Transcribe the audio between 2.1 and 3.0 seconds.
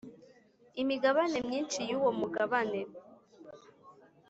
mugabane